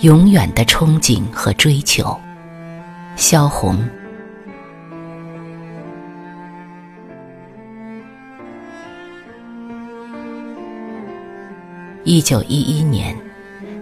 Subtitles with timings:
[0.00, 2.18] 永远的憧憬和追求。
[3.16, 3.78] 萧红。
[12.02, 13.16] 一九一一年，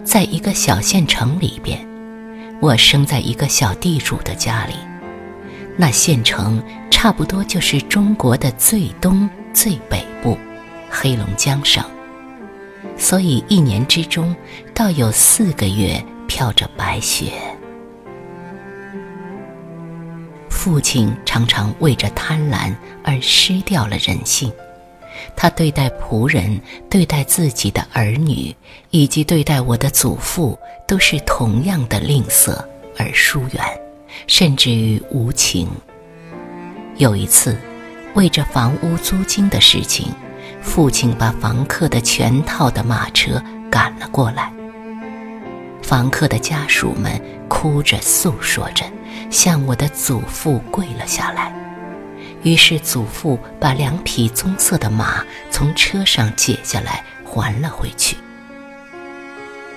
[0.05, 1.85] 在一个小县城里边，
[2.61, 4.75] 我生在一个小地主的家里。
[5.75, 10.37] 那县城差不多就是中国的最东最北部，
[10.89, 11.83] 黑龙江省。
[12.97, 14.35] 所以一年之中，
[14.73, 17.31] 倒有四个月飘着白雪。
[20.49, 24.51] 父亲常常为着贪婪而失掉了人性。
[25.35, 28.55] 他对待仆人、对待自己的儿女，
[28.89, 32.57] 以及对待我的祖父，都是同样的吝啬
[32.97, 33.63] 而疏远，
[34.27, 35.67] 甚至于无情。
[36.97, 37.57] 有一次，
[38.15, 40.07] 为着房屋租金的事情，
[40.63, 44.51] 父亲把房客的全套的马车赶了过来。
[45.83, 48.83] 房客的家属们哭着诉说着，
[49.29, 51.53] 向我的祖父跪了下来。
[52.41, 58.17] 于是祖父把两匹棕色的马从车上解下来还了回去。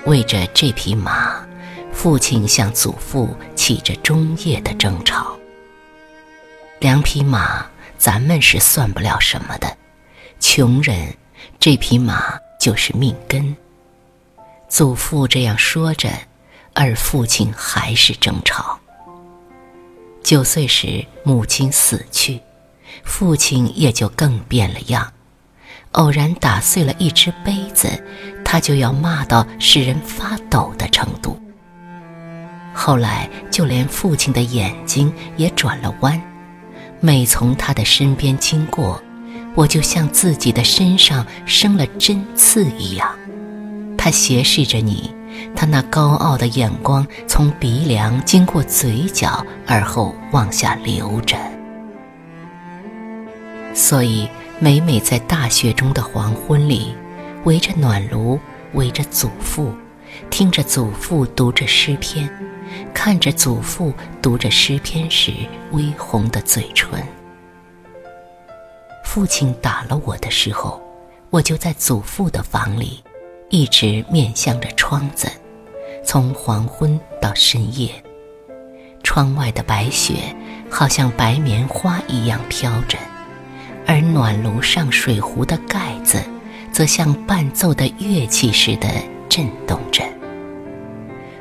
[0.07, 1.45] 为着这匹马，
[1.93, 5.37] 父亲向祖父起着终夜的争吵。
[6.79, 7.67] 两匹马
[7.99, 9.77] 咱们是算不了什么的，
[10.49, 11.13] 穷人
[11.59, 13.55] 这匹马就是命根。
[14.69, 16.09] 祖父这样说着，
[16.73, 18.79] 而父亲还是争吵。
[20.23, 22.41] 九岁时，母亲死去。
[23.03, 25.13] 父亲也就更变了样，
[25.93, 28.03] 偶然打碎了一只杯子，
[28.45, 31.39] 他就要骂到使人发抖的程度。
[32.73, 36.19] 后来就连父亲的眼睛也转了弯，
[37.01, 39.03] 每从他的身边经过，
[39.57, 43.09] 我就像自己的身上生了针刺一样。
[43.99, 45.13] 他斜视着你，
[45.57, 51.37] 他那高傲的眼光从鼻梁经过嘴角，而后往下流着。
[53.75, 54.29] 所以，
[54.61, 56.95] 每每在大雪中的黄昏里，
[57.45, 58.39] 围着暖炉，
[58.75, 59.75] 围着祖父，
[60.31, 62.29] 听着祖父读着诗篇，
[62.95, 65.33] 看着祖父读着诗篇时
[65.73, 67.03] 微红的嘴唇。
[69.17, 70.79] 父亲打了我的时候，
[71.31, 73.03] 我就在祖父的房里，
[73.49, 75.27] 一直面向着窗子，
[76.05, 77.91] 从黄昏到深夜，
[79.03, 80.17] 窗外的白雪
[80.71, 82.99] 好像白棉花一样飘着。
[83.87, 86.23] 而暖炉上水壶的盖子，
[86.71, 88.87] 则像伴奏的乐器似的
[89.31, 90.05] 震动着。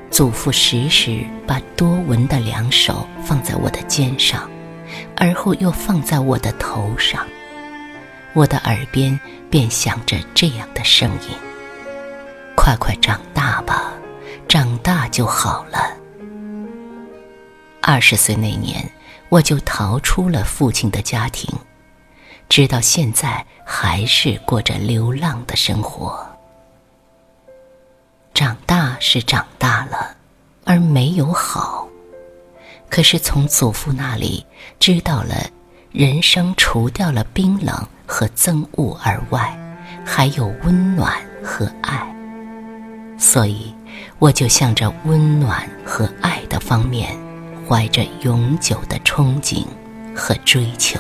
[0.09, 4.49] 祖父时时把多闻的两手放在我的肩上，
[5.17, 7.27] 而后又放在我的头上，
[8.35, 9.17] 我的耳边
[9.49, 11.29] 便响着这样的声音
[12.53, 13.93] ：“快快长大吧，
[14.45, 15.95] 长大就好了。”
[17.81, 18.91] 二十岁那年，
[19.29, 21.49] 我就逃出了父亲的家庭。
[22.49, 26.27] 直到现在，还是过着流浪的生活。
[28.33, 30.13] 长大是长大了，
[30.65, 31.87] 而没有好。
[32.89, 34.45] 可是从祖父那里
[34.77, 35.49] 知道了，
[35.93, 39.57] 人生除掉了冰冷和憎恶而外，
[40.05, 42.15] 还有温暖和爱。
[43.17, 43.73] 所以，
[44.19, 47.15] 我就向着温暖和爱的方面，
[47.67, 49.65] 怀着永久的憧憬
[50.15, 50.99] 和追求。